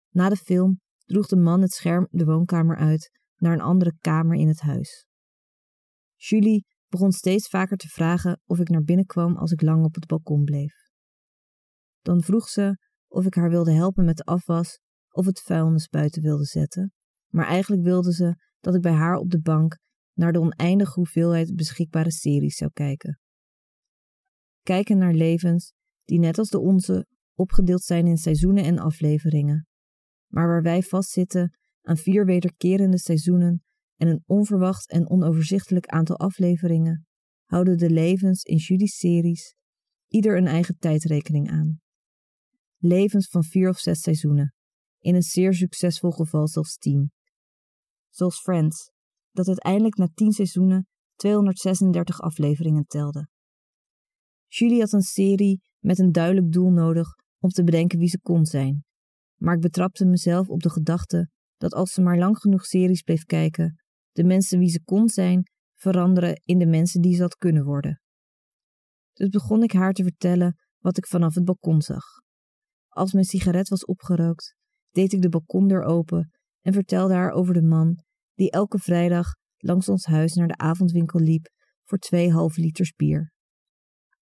Na 0.09 0.29
de 0.29 0.35
film 0.35 0.79
droeg 1.05 1.27
de 1.27 1.35
man 1.35 1.61
het 1.61 1.71
scherm 1.71 2.07
de 2.09 2.25
woonkamer 2.25 2.77
uit 2.77 3.19
naar 3.35 3.53
een 3.53 3.61
andere 3.61 3.93
kamer 3.99 4.37
in 4.37 4.47
het 4.47 4.59
huis. 4.59 5.05
Julie 6.15 6.65
begon 6.87 7.11
steeds 7.11 7.47
vaker 7.47 7.77
te 7.77 7.87
vragen 7.87 8.41
of 8.45 8.59
ik 8.59 8.69
naar 8.69 8.83
binnen 8.83 9.05
kwam 9.05 9.37
als 9.37 9.51
ik 9.51 9.61
lang 9.61 9.85
op 9.85 9.95
het 9.95 10.05
balkon 10.05 10.43
bleef. 10.43 10.73
Dan 12.01 12.21
vroeg 12.21 12.49
ze 12.49 12.77
of 13.07 13.25
ik 13.25 13.33
haar 13.33 13.49
wilde 13.49 13.71
helpen 13.71 14.05
met 14.05 14.17
de 14.17 14.23
afwas 14.23 14.79
of 15.11 15.25
het 15.25 15.41
vuilnis 15.41 15.87
buiten 15.87 16.21
wilde 16.21 16.45
zetten, 16.45 16.93
maar 17.27 17.45
eigenlijk 17.45 17.83
wilde 17.83 18.13
ze 18.13 18.35
dat 18.59 18.75
ik 18.75 18.81
bij 18.81 18.91
haar 18.91 19.15
op 19.15 19.29
de 19.29 19.39
bank 19.39 19.79
naar 20.13 20.31
de 20.31 20.39
oneindige 20.39 20.93
hoeveelheid 20.93 21.55
beschikbare 21.55 22.11
series 22.11 22.55
zou 22.55 22.71
kijken. 22.73 23.19
Kijken 24.63 24.97
naar 24.97 25.13
levens 25.13 25.73
die 26.03 26.19
net 26.19 26.37
als 26.37 26.49
de 26.49 26.59
onze 26.59 27.07
opgedeeld 27.33 27.81
zijn 27.81 28.07
in 28.07 28.17
seizoenen 28.17 28.63
en 28.63 28.79
afleveringen, 28.79 29.67
maar 30.27 30.47
waar 30.47 30.61
wij 30.61 30.81
vastzitten 30.81 31.57
aan 31.81 31.97
vier 31.97 32.25
wederkerende 32.25 32.99
seizoenen 32.99 33.63
en 33.95 34.07
een 34.07 34.23
onverwacht 34.25 34.89
en 34.89 35.09
onoverzichtelijk 35.09 35.85
aantal 35.85 36.17
afleveringen, 36.17 37.05
houden 37.45 37.77
de 37.77 37.89
levens 37.89 38.43
in 38.43 38.57
Judy's 38.57 38.97
series 38.97 39.55
ieder 40.07 40.37
een 40.37 40.47
eigen 40.47 40.77
tijdrekening 40.77 41.49
aan. 41.49 41.79
Levens 42.77 43.27
van 43.27 43.43
vier 43.43 43.69
of 43.69 43.79
zes 43.79 44.01
seizoenen, 44.01 44.53
in 45.01 45.15
een 45.15 45.21
zeer 45.21 45.53
succesvol 45.53 46.11
geval 46.11 46.47
zelfs 46.47 46.77
tien. 46.77 47.11
Zoals 48.09 48.39
Friends, 48.39 48.91
dat 49.31 49.47
uiteindelijk 49.47 49.95
na 49.95 50.09
tien 50.13 50.31
seizoenen 50.31 50.87
236 51.15 52.21
afleveringen 52.21 52.85
telde. 52.85 53.27
Julie 54.47 54.79
had 54.79 54.93
een 54.93 55.01
serie 55.01 55.61
met 55.79 55.99
een 55.99 56.11
duidelijk 56.11 56.51
doel 56.51 56.69
nodig 56.69 57.07
om 57.39 57.49
te 57.49 57.63
bedenken 57.63 57.99
wie 57.99 58.09
ze 58.09 58.19
kon 58.19 58.45
zijn, 58.45 58.83
maar 59.35 59.55
ik 59.55 59.61
betrapte 59.61 60.05
mezelf 60.05 60.47
op 60.47 60.61
de 60.61 60.69
gedachte 60.69 61.29
dat 61.57 61.73
als 61.73 61.91
ze 61.91 62.01
maar 62.01 62.17
lang 62.17 62.37
genoeg 62.37 62.65
series 62.65 63.01
bleef 63.01 63.23
kijken, 63.23 63.75
de 64.11 64.23
mensen 64.23 64.59
wie 64.59 64.69
ze 64.69 64.83
kon 64.83 65.09
zijn 65.09 65.43
veranderen 65.75 66.41
in 66.45 66.57
de 66.57 66.65
mensen 66.65 67.01
die 67.01 67.15
ze 67.15 67.21
had 67.21 67.35
kunnen 67.35 67.63
worden. 67.63 68.01
Dus 69.13 69.29
begon 69.29 69.63
ik 69.63 69.71
haar 69.71 69.93
te 69.93 70.03
vertellen 70.03 70.55
wat 70.77 70.97
ik 70.97 71.07
vanaf 71.07 71.35
het 71.35 71.45
balkon 71.45 71.81
zag. 71.81 72.05
Als 72.87 73.13
mijn 73.13 73.25
sigaret 73.25 73.69
was 73.69 73.85
opgerookt, 73.85 74.55
deed 74.91 75.13
ik 75.13 75.21
de 75.21 75.29
balkondeur 75.29 75.83
open 75.83 76.31
en 76.61 76.73
vertelde 76.73 77.13
haar 77.13 77.31
over 77.31 77.53
de 77.53 77.61
man 77.61 78.03
die 78.33 78.51
elke 78.51 78.79
vrijdag 78.79 79.35
langs 79.57 79.89
ons 79.89 80.05
huis 80.05 80.33
naar 80.33 80.47
de 80.47 80.57
avondwinkel 80.57 81.19
liep 81.19 81.49
voor 81.83 81.97
twee 81.97 82.31
halve 82.31 82.61
liters 82.61 82.93
bier. 82.93 83.33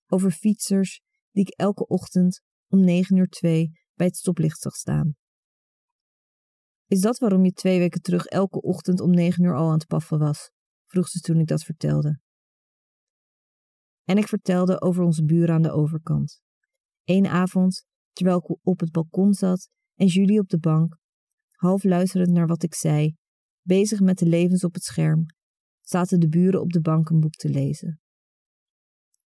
Over 0.08 0.32
fietsers 0.32 1.02
die 1.32 1.46
ik 1.46 1.54
elke 1.60 1.88
ochtend 1.88 2.42
om 2.68 2.84
negen 2.84 3.18
uur 3.18 3.28
twee 3.28 3.72
bij 3.94 4.08
het 4.08 4.18
stoplicht 4.18 4.60
zag 4.60 4.76
staan. 4.76 5.16
Is 6.86 7.02
dat 7.02 7.18
waarom 7.18 7.46
je 7.46 7.52
twee 7.52 7.80
weken 7.80 8.02
terug 8.02 8.26
elke 8.26 8.62
ochtend 8.62 9.00
om 9.00 9.10
negen 9.10 9.44
uur 9.44 9.56
al 9.56 9.68
aan 9.68 9.78
het 9.78 9.88
paffen 9.88 10.20
was? 10.20 10.52
vroeg 10.86 11.08
ze 11.08 11.20
toen 11.20 11.40
ik 11.40 11.48
dat 11.48 11.64
vertelde. 11.64 12.20
En 14.04 14.18
ik 14.18 14.28
vertelde 14.28 14.82
over 14.82 15.04
onze 15.04 15.24
buren 15.24 15.56
aan 15.56 15.62
de 15.62 15.72
overkant. 15.72 16.42
Eén 17.04 17.28
avond, 17.28 17.86
terwijl 18.12 18.38
ik 18.38 18.58
op 18.68 18.80
het 18.80 18.92
balkon 18.92 19.34
zat 19.34 19.70
en 20.00 20.06
Julie 20.06 20.40
op 20.40 20.50
de 20.50 20.60
bank, 20.60 20.98
half 21.52 21.84
luisterend 21.84 22.32
naar 22.32 22.48
wat 22.48 22.64
ik 22.64 22.76
zei, 22.76 23.16
bezig 23.62 24.00
met 24.00 24.18
de 24.18 24.26
levens 24.26 24.64
op 24.64 24.74
het 24.74 24.84
scherm, 24.84 25.26
zaten 25.82 26.20
de 26.20 26.28
buren 26.28 26.62
op 26.62 26.72
de 26.72 26.82
bank 26.82 27.10
een 27.10 27.20
boek 27.20 27.34
te 27.34 27.50
lezen. 27.50 28.00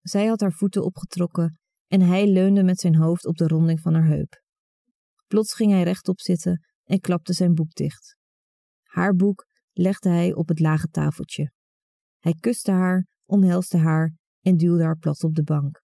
Zij 0.01 0.25
had 0.25 0.41
haar 0.41 0.53
voeten 0.53 0.83
opgetrokken 0.83 1.59
en 1.87 2.01
hij 2.01 2.27
leunde 2.27 2.63
met 2.63 2.79
zijn 2.79 2.95
hoofd 2.95 3.25
op 3.25 3.35
de 3.35 3.47
ronding 3.47 3.79
van 3.79 3.93
haar 3.93 4.07
heup. 4.07 4.41
Plots 5.27 5.53
ging 5.53 5.71
hij 5.71 5.83
rechtop 5.83 6.19
zitten 6.19 6.65
en 6.83 6.99
klapte 6.99 7.33
zijn 7.33 7.53
boek 7.53 7.73
dicht. 7.73 8.17
Haar 8.83 9.15
boek 9.15 9.45
legde 9.71 10.09
hij 10.09 10.33
op 10.33 10.47
het 10.47 10.59
lage 10.59 10.87
tafeltje. 10.87 11.51
Hij 12.19 12.33
kuste 12.39 12.71
haar, 12.71 13.07
omhelsde 13.25 13.77
haar 13.77 14.13
en 14.41 14.57
duwde 14.57 14.83
haar 14.83 14.97
plat 14.97 15.23
op 15.23 15.35
de 15.35 15.43
bank. 15.43 15.81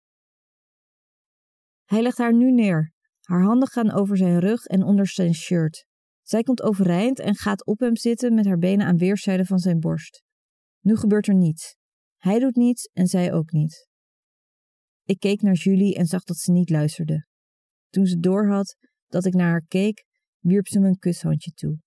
Hij 1.85 2.01
legt 2.01 2.17
haar 2.17 2.33
nu 2.33 2.51
neer. 2.51 2.93
Haar 3.29 3.43
handen 3.43 3.67
gaan 3.67 3.91
over 3.91 4.17
zijn 4.17 4.39
rug 4.39 4.65
en 4.65 4.83
onder 4.83 5.07
zijn 5.07 5.33
shirt. 5.33 5.85
Zij 6.21 6.43
komt 6.43 6.61
overeind 6.61 7.19
en 7.19 7.35
gaat 7.35 7.65
op 7.65 7.79
hem 7.79 7.95
zitten 7.95 8.33
met 8.33 8.45
haar 8.45 8.57
benen 8.57 8.85
aan 8.85 8.97
weerszijden 8.97 9.45
van 9.45 9.59
zijn 9.59 9.79
borst. 9.79 10.23
Nu 10.79 10.95
gebeurt 10.95 11.27
er 11.27 11.35
niets. 11.35 11.75
Hij 12.17 12.39
doet 12.39 12.55
niets 12.55 12.89
en 12.93 13.07
zij 13.07 13.33
ook 13.33 13.51
niet. 13.51 13.87
Ik 15.03 15.19
keek 15.19 15.41
naar 15.41 15.53
Julie 15.53 15.95
en 15.95 16.05
zag 16.05 16.23
dat 16.23 16.37
ze 16.37 16.51
niet 16.51 16.69
luisterde. 16.69 17.25
Toen 17.89 18.05
ze 18.05 18.19
doorhad 18.19 18.75
dat 19.07 19.25
ik 19.25 19.33
naar 19.33 19.49
haar 19.49 19.65
keek, 19.67 20.05
wierp 20.39 20.67
ze 20.67 20.79
me 20.79 20.87
een 20.87 20.99
kushandje 20.99 21.51
toe. 21.51 21.79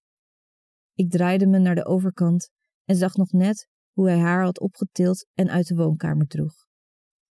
Ik 0.94 1.10
draaide 1.10 1.46
me 1.46 1.58
naar 1.58 1.74
de 1.74 1.84
overkant 1.84 2.50
en 2.84 2.96
zag 2.96 3.14
nog 3.14 3.32
net 3.32 3.68
hoe 3.92 4.08
hij 4.08 4.18
haar 4.18 4.42
had 4.42 4.60
opgetild 4.60 5.26
en 5.34 5.50
uit 5.50 5.66
de 5.66 5.74
woonkamer 5.74 6.26
droeg. 6.26 6.54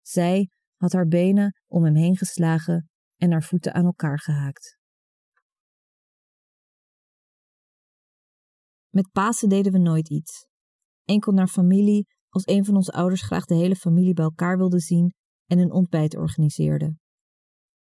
Zij 0.01 0.49
had 0.75 0.91
haar 0.91 1.07
benen 1.07 1.61
om 1.67 1.83
hem 1.83 1.95
heen 1.95 2.17
geslagen 2.17 2.88
en 3.19 3.31
haar 3.31 3.43
voeten 3.43 3.73
aan 3.73 3.85
elkaar 3.85 4.19
gehaakt. 4.19 4.77
Met 8.89 9.11
Pasen 9.11 9.49
deden 9.49 9.71
we 9.71 9.77
nooit 9.77 10.09
iets. 10.09 10.47
Enkel 11.03 11.31
naar 11.31 11.47
familie 11.47 12.07
als 12.29 12.47
een 12.47 12.65
van 12.65 12.75
onze 12.75 12.91
ouders 12.91 13.21
graag 13.21 13.45
de 13.45 13.55
hele 13.55 13.75
familie 13.75 14.13
bij 14.13 14.23
elkaar 14.23 14.57
wilde 14.57 14.79
zien 14.79 15.13
en 15.45 15.59
een 15.59 15.71
ontbijt 15.71 16.15
organiseerde. 16.15 16.95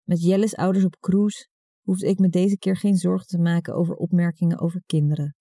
Met 0.03 0.21
Jelle's 0.21 0.53
ouders 0.53 0.85
op 0.85 0.99
cruise 0.99 1.47
hoefde 1.81 2.07
ik 2.07 2.19
me 2.19 2.29
deze 2.29 2.57
keer 2.57 2.77
geen 2.77 2.95
zorgen 2.95 3.27
te 3.27 3.37
maken 3.37 3.75
over 3.75 3.95
opmerkingen 3.95 4.59
over 4.59 4.83
kinderen. 4.85 5.35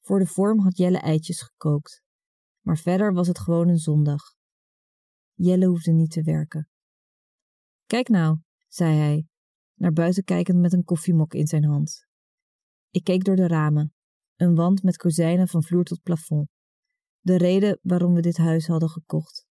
Voor 0.00 0.18
de 0.18 0.26
vorm 0.26 0.58
had 0.58 0.76
Jelle 0.76 0.98
eitjes 0.98 1.42
gekookt, 1.42 2.02
maar 2.60 2.78
verder 2.78 3.12
was 3.12 3.26
het 3.26 3.38
gewoon 3.38 3.68
een 3.68 3.78
zondag. 3.78 4.22
Jelle 5.32 5.66
hoefde 5.66 5.92
niet 5.92 6.10
te 6.10 6.22
werken. 6.22 6.68
Kijk 7.86 8.08
nou, 8.08 8.38
zei 8.76 8.96
hij, 8.96 9.26
naar 9.74 9.92
buiten 9.92 10.24
kijkend 10.24 10.58
met 10.58 10.72
een 10.72 10.84
koffiemok 10.84 11.34
in 11.34 11.46
zijn 11.46 11.64
hand. 11.64 12.06
Ik 12.90 13.04
keek 13.04 13.24
door 13.24 13.36
de 13.36 13.46
ramen, 13.46 13.94
een 14.36 14.54
wand 14.54 14.82
met 14.82 14.96
kozijnen 14.96 15.48
van 15.48 15.62
vloer 15.62 15.84
tot 15.84 16.02
plafond. 16.02 16.48
De 17.20 17.36
reden 17.36 17.78
waarom 17.82 18.14
we 18.14 18.20
dit 18.20 18.36
huis 18.36 18.66
hadden 18.66 18.88
gekocht. 18.88 19.46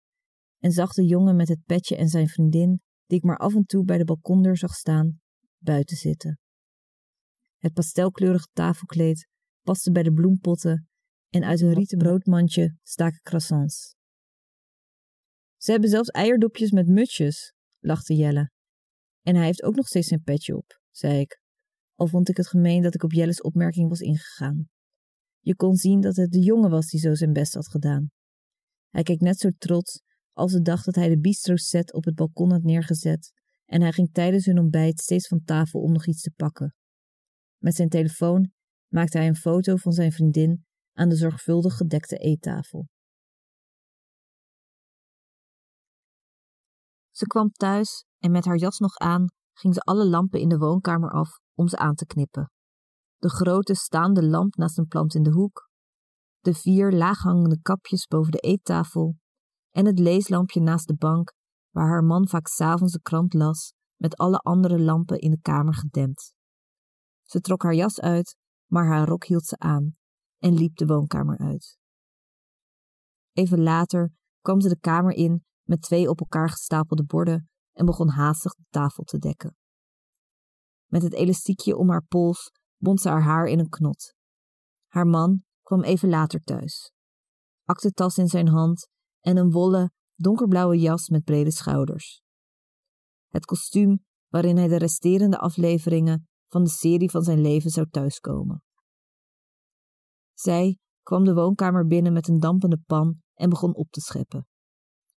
En 0.58 0.70
zag 0.70 0.92
de 0.92 1.06
jongen 1.06 1.36
met 1.36 1.48
het 1.48 1.64
petje 1.64 1.96
en 1.96 2.08
zijn 2.08 2.28
vriendin, 2.28 2.80
die 3.06 3.18
ik 3.18 3.24
maar 3.24 3.36
af 3.36 3.54
en 3.54 3.64
toe 3.64 3.84
bij 3.84 3.98
de 3.98 4.04
balkondeur 4.04 4.56
zag 4.56 4.74
staan, 4.74 5.20
buiten 5.58 5.96
zitten. 5.96 6.38
Het 7.58 7.72
pastelkleurige 7.72 8.48
tafelkleed 8.52 9.28
paste 9.62 9.90
bij 9.90 10.02
de 10.02 10.12
bloempotten 10.12 10.88
en 11.28 11.44
uit 11.44 11.60
een 11.60 11.72
rieten 11.72 11.98
broodmandje 11.98 12.76
staken 12.82 13.20
croissants. 13.22 13.94
Ze 15.56 15.70
hebben 15.70 15.90
zelfs 15.90 16.08
eierdopjes 16.08 16.70
met 16.70 16.88
mutsjes, 16.88 17.52
lachte 17.78 18.14
Jelle. 18.14 18.53
En 19.24 19.34
hij 19.36 19.44
heeft 19.44 19.62
ook 19.62 19.74
nog 19.74 19.86
steeds 19.86 20.08
zijn 20.08 20.22
petje 20.22 20.56
op, 20.56 20.80
zei 20.90 21.20
ik, 21.20 21.40
al 21.94 22.06
vond 22.06 22.28
ik 22.28 22.36
het 22.36 22.48
gemeen 22.48 22.82
dat 22.82 22.94
ik 22.94 23.02
op 23.02 23.12
Jelle's 23.12 23.42
opmerking 23.42 23.88
was 23.88 24.00
ingegaan. 24.00 24.68
Je 25.40 25.56
kon 25.56 25.74
zien 25.74 26.00
dat 26.00 26.16
het 26.16 26.30
de 26.30 26.40
jongen 26.40 26.70
was 26.70 26.86
die 26.86 27.00
zo 27.00 27.14
zijn 27.14 27.32
best 27.32 27.54
had 27.54 27.68
gedaan. 27.68 28.10
Hij 28.90 29.02
keek 29.02 29.20
net 29.20 29.38
zo 29.38 29.50
trots 29.58 30.02
als 30.32 30.52
de 30.52 30.62
dag 30.62 30.82
dat 30.82 30.94
hij 30.94 31.08
de 31.08 31.18
bistro-set 31.18 31.92
op 31.92 32.04
het 32.04 32.14
balkon 32.14 32.50
had 32.50 32.62
neergezet 32.62 33.32
en 33.64 33.80
hij 33.80 33.92
ging 33.92 34.12
tijdens 34.12 34.44
hun 34.44 34.58
ontbijt 34.58 35.00
steeds 35.00 35.28
van 35.28 35.44
tafel 35.44 35.80
om 35.80 35.92
nog 35.92 36.06
iets 36.06 36.22
te 36.22 36.30
pakken. 36.36 36.74
Met 37.58 37.74
zijn 37.74 37.88
telefoon 37.88 38.52
maakte 38.88 39.18
hij 39.18 39.26
een 39.26 39.36
foto 39.36 39.76
van 39.76 39.92
zijn 39.92 40.12
vriendin 40.12 40.64
aan 40.92 41.08
de 41.08 41.16
zorgvuldig 41.16 41.76
gedekte 41.76 42.16
eettafel. 42.16 42.88
Ze 47.16 47.26
kwam 47.26 47.50
thuis 47.50 48.04
en 48.18 48.30
met 48.30 48.44
haar 48.44 48.56
jas 48.56 48.78
nog 48.78 48.96
aan 48.96 49.26
ging 49.52 49.74
ze 49.74 49.80
alle 49.80 50.08
lampen 50.08 50.40
in 50.40 50.48
de 50.48 50.58
woonkamer 50.58 51.10
af 51.10 51.38
om 51.54 51.68
ze 51.68 51.76
aan 51.76 51.94
te 51.94 52.06
knippen. 52.06 52.50
De 53.18 53.30
grote 53.30 53.74
staande 53.74 54.24
lamp 54.24 54.56
naast 54.56 54.78
een 54.78 54.86
plant 54.86 55.14
in 55.14 55.22
de 55.22 55.30
hoek, 55.30 55.68
de 56.40 56.54
vier 56.54 56.92
laaghangende 56.92 57.60
kapjes 57.62 58.06
boven 58.06 58.32
de 58.32 58.38
eettafel 58.38 59.16
en 59.70 59.86
het 59.86 59.98
leeslampje 59.98 60.60
naast 60.60 60.86
de 60.86 60.94
bank 60.94 61.32
waar 61.70 61.88
haar 61.88 62.04
man 62.04 62.28
vaak 62.28 62.46
s'avonds 62.46 62.92
de 62.92 63.00
krant 63.00 63.34
las, 63.34 63.72
met 63.96 64.16
alle 64.16 64.38
andere 64.38 64.80
lampen 64.80 65.18
in 65.18 65.30
de 65.30 65.40
kamer 65.40 65.74
gedempt. 65.74 66.34
Ze 67.22 67.40
trok 67.40 67.62
haar 67.62 67.74
jas 67.74 68.00
uit, 68.00 68.36
maar 68.70 68.86
haar 68.86 69.08
rok 69.08 69.24
hield 69.24 69.44
ze 69.44 69.58
aan 69.58 69.92
en 70.38 70.54
liep 70.54 70.76
de 70.76 70.86
woonkamer 70.86 71.38
uit. 71.38 71.78
Even 73.32 73.62
later 73.62 74.12
kwam 74.40 74.60
ze 74.60 74.68
de 74.68 74.78
kamer 74.78 75.12
in 75.12 75.44
met 75.64 75.82
twee 75.82 76.08
op 76.08 76.20
elkaar 76.20 76.50
gestapelde 76.50 77.04
borden 77.04 77.48
en 77.72 77.86
begon 77.86 78.08
haastig 78.08 78.54
de 78.54 78.64
tafel 78.70 79.04
te 79.04 79.18
dekken. 79.18 79.56
Met 80.86 81.02
het 81.02 81.12
elastiekje 81.12 81.76
om 81.76 81.90
haar 81.90 82.04
pols 82.04 82.50
bond 82.76 83.00
ze 83.00 83.08
haar 83.08 83.22
haar 83.22 83.46
in 83.46 83.58
een 83.58 83.68
knot. 83.68 84.14
Haar 84.86 85.06
man 85.06 85.42
kwam 85.62 85.82
even 85.82 86.08
later 86.08 86.40
thuis. 86.40 86.92
Aktentas 87.64 88.18
in 88.18 88.28
zijn 88.28 88.48
hand 88.48 88.88
en 89.20 89.36
een 89.36 89.50
wollen, 89.50 89.92
donkerblauwe 90.14 90.78
jas 90.78 91.08
met 91.08 91.24
brede 91.24 91.50
schouders. 91.50 92.22
Het 93.28 93.44
kostuum 93.44 94.04
waarin 94.28 94.56
hij 94.56 94.68
de 94.68 94.76
resterende 94.76 95.38
afleveringen 95.38 96.28
van 96.48 96.64
de 96.64 96.70
serie 96.70 97.10
van 97.10 97.22
zijn 97.22 97.40
leven 97.40 97.70
zou 97.70 97.88
thuiskomen. 97.88 98.62
Zij 100.32 100.78
kwam 101.02 101.24
de 101.24 101.34
woonkamer 101.34 101.86
binnen 101.86 102.12
met 102.12 102.28
een 102.28 102.38
dampende 102.38 102.78
pan 102.86 103.22
en 103.34 103.48
begon 103.48 103.74
op 103.74 103.90
te 103.90 104.00
scheppen. 104.00 104.46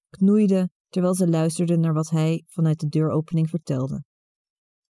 Knoeide 0.09 0.71
terwijl 0.89 1.15
ze 1.15 1.29
luisterde 1.29 1.77
naar 1.77 1.95
wat 1.95 2.11
hij 2.11 2.45
vanuit 2.47 2.81
de 2.81 2.89
deuropening 2.89 3.49
vertelde. 3.49 4.05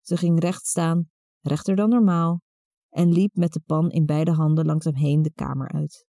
Ze 0.00 0.16
ging 0.16 0.40
recht 0.40 0.66
staan, 0.66 1.08
rechter 1.40 1.76
dan 1.76 1.88
normaal, 1.88 2.40
en 2.88 3.12
liep 3.12 3.34
met 3.34 3.52
de 3.52 3.60
pan 3.66 3.90
in 3.90 4.04
beide 4.04 4.32
handen 4.32 4.66
langzaam 4.66 4.94
heen 4.94 5.22
de 5.22 5.32
kamer 5.32 5.68
uit. 5.72 6.06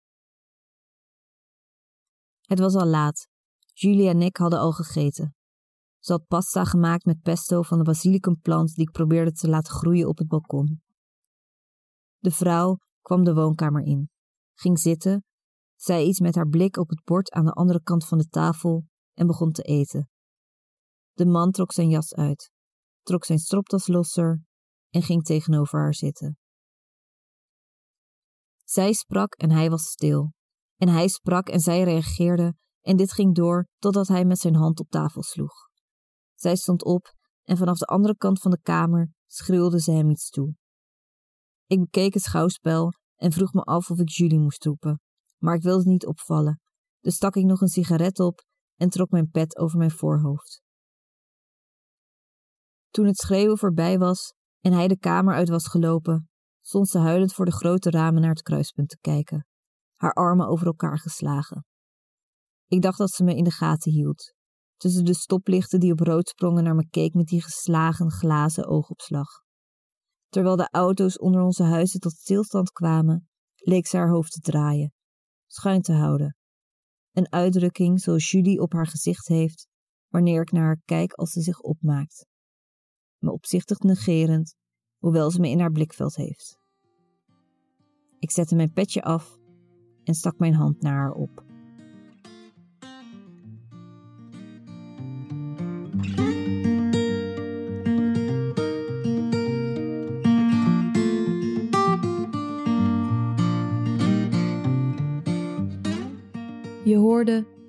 Het 2.41 2.59
was 2.59 2.75
al 2.75 2.85
laat. 2.85 3.27
Julie 3.74 4.07
en 4.07 4.21
ik 4.21 4.38
hadden 4.38 4.59
al 4.59 4.71
gegeten. 4.71 5.35
Ze 6.00 6.12
had 6.12 6.25
pasta 6.27 6.63
gemaakt 6.63 7.05
met 7.05 7.21
pesto 7.21 7.62
van 7.62 7.77
de 7.77 7.83
basilicumplant 7.83 8.74
die 8.74 8.88
ik 8.88 8.91
probeerde 8.91 9.31
te 9.31 9.47
laten 9.47 9.74
groeien 9.74 10.07
op 10.07 10.17
het 10.17 10.27
balkon. 10.27 10.81
De 12.17 12.31
vrouw 12.31 12.77
kwam 13.01 13.24
de 13.24 13.33
woonkamer 13.33 13.81
in, 13.81 14.09
ging 14.53 14.79
zitten, 14.79 15.24
zei 15.75 16.07
iets 16.07 16.19
met 16.19 16.35
haar 16.35 16.47
blik 16.47 16.77
op 16.77 16.89
het 16.89 17.03
bord 17.03 17.31
aan 17.31 17.45
de 17.45 17.51
andere 17.51 17.81
kant 17.81 18.05
van 18.05 18.17
de 18.17 18.27
tafel 18.27 18.85
en 19.15 19.27
begon 19.27 19.51
te 19.51 19.62
eten. 19.62 20.10
De 21.13 21.25
man 21.25 21.51
trok 21.51 21.72
zijn 21.72 21.89
jas 21.89 22.13
uit, 22.13 22.51
trok 23.01 23.25
zijn 23.25 23.39
stropdas 23.39 23.88
losser 23.88 24.43
en 24.89 25.01
ging 25.01 25.24
tegenover 25.24 25.79
haar 25.79 25.93
zitten. 25.93 26.38
Zij 28.63 28.93
sprak 28.93 29.34
en 29.34 29.51
hij 29.51 29.69
was 29.69 29.84
stil. 29.84 30.34
En 30.75 30.88
hij 30.88 31.07
sprak 31.07 31.50
en 31.50 31.60
zij 31.60 31.84
reageerde, 31.84 32.55
en 32.81 32.98
dit 32.98 33.12
ging 33.12 33.36
door 33.36 33.67
totdat 33.77 34.07
hij 34.07 34.25
met 34.25 34.39
zijn 34.39 34.55
hand 34.55 34.79
op 34.79 34.89
tafel 34.89 35.24
sloeg. 35.24 35.53
Zij 36.34 36.55
stond 36.55 36.84
op 36.84 37.13
en 37.43 37.57
vanaf 37.57 37.77
de 37.77 37.86
andere 37.86 38.17
kant 38.17 38.39
van 38.39 38.51
de 38.51 38.62
kamer 38.62 39.12
schreeuwde 39.25 39.81
ze 39.81 39.91
hem 39.91 40.10
iets 40.10 40.29
toe. 40.29 40.55
Ik 41.65 41.79
bekeek 41.79 42.13
het 42.13 42.24
schouwspel 42.24 42.91
en 43.15 43.31
vroeg 43.31 43.53
me 43.53 43.62
af 43.62 43.89
of 43.89 44.00
ik 44.00 44.10
Julie 44.10 44.39
moest 44.39 44.65
roepen, 44.65 45.00
maar 45.38 45.55
ik 45.55 45.62
wilde 45.62 45.89
niet 45.89 46.05
opvallen, 46.05 46.60
dus 47.00 47.15
stak 47.15 47.36
ik 47.36 47.45
nog 47.45 47.62
een 47.62 47.67
sigaret 47.67 48.19
op 48.19 48.43
en 48.75 48.89
trok 48.89 49.10
mijn 49.10 49.29
pet 49.29 49.58
over 49.58 49.77
mijn 49.77 49.91
voorhoofd. 49.91 50.63
Toen 52.89 53.05
het 53.05 53.17
schreeuwen 53.17 53.58
voorbij 53.58 53.98
was 53.98 54.34
en 54.62 54.74
hij 54.74 54.88
de 54.88 54.98
kamer 54.98 55.34
uit 55.34 55.50
was 55.50 55.67
gelopen, 55.67 56.29
stond 56.62 56.89
ze 56.89 56.98
huilend 56.98 57.34
voor 57.34 57.46
de 57.46 57.51
grote 57.51 57.89
ramen 57.89 58.22
naar 58.22 58.29
het 58.29 58.41
kruispunt 58.41 58.89
te 58.89 58.98
kijken, 59.01 59.48
haar 59.96 60.13
armen 60.13 60.48
over 60.48 60.65
elkaar 60.65 61.00
geslagen. 61.00 61.65
Ik 62.67 62.82
dacht 62.82 62.98
dat 62.98 63.12
ze 63.12 63.24
me 63.24 63.36
in 63.36 63.44
de 63.44 63.51
gaten 63.51 63.91
hield, 63.91 64.34
tussen 64.77 65.05
de 65.05 65.13
stoplichten 65.13 65.79
die 65.79 65.91
op 65.91 66.00
rood 66.00 66.29
sprongen 66.29 66.63
naar 66.63 66.75
me 66.75 66.88
keek 66.89 67.13
met 67.13 67.27
die 67.27 67.41
geslagen 67.41 68.12
glazen 68.12 68.65
oogopslag. 68.67 69.29
Terwijl 70.29 70.55
de 70.55 70.70
auto's 70.72 71.20
onder 71.20 71.41
onze 71.41 71.63
huizen 71.63 72.00
tot 72.00 72.12
stilstand 72.12 72.72
kwamen, 72.72 73.29
leek 73.55 73.88
ze 73.88 73.98
haar 73.98 74.10
hoofd 74.10 74.32
te 74.32 74.39
draaien, 74.39 74.94
schuin 75.46 75.82
te 75.82 75.94
houden. 75.94 76.36
Een 77.15 77.31
uitdrukking 77.31 78.01
zoals 78.01 78.31
Julie 78.31 78.62
op 78.62 78.74
haar 78.74 78.88
gezicht 78.88 79.27
heeft 79.27 79.67
wanneer 80.10 80.41
ik 80.41 80.51
naar 80.51 80.63
haar 80.63 80.81
kijk 80.86 81.13
als 81.13 81.31
ze 81.31 81.41
zich 81.41 81.60
opmaakt. 81.60 82.25
Me 83.17 83.31
opzichtig 83.31 83.79
negerend, 83.79 84.55
hoewel 84.98 85.31
ze 85.31 85.39
me 85.39 85.50
in 85.50 85.60
haar 85.60 85.72
blikveld 85.72 86.15
heeft. 86.15 86.57
Ik 88.19 88.31
zette 88.31 88.55
mijn 88.55 88.74
petje 88.74 89.03
af 89.03 89.38
en 90.03 90.13
stak 90.13 90.39
mijn 90.39 90.53
hand 90.53 90.81
naar 90.81 90.93
haar 90.93 91.12
op. 91.12 91.44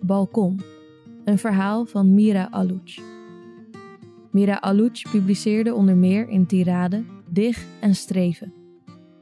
Balkon, 0.00 0.60
een 1.24 1.38
verhaal 1.38 1.84
van 1.84 2.14
Mira 2.14 2.48
Alouch. 2.50 2.98
Mira 4.30 4.60
Alouch 4.60 5.10
publiceerde 5.10 5.74
onder 5.74 5.96
meer 5.96 6.28
in 6.28 6.46
Tirade, 6.46 7.04
Dig 7.28 7.64
en 7.80 7.94
Streven. 7.94 8.52